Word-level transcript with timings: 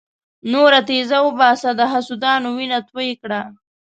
توره 0.51 0.81
تېزه 0.87 1.17
وباسه 1.27 1.69
د 1.79 1.81
حسودانو 1.91 2.47
وینه 2.57 2.79
توی 2.89 3.09
کړه. 3.21 3.41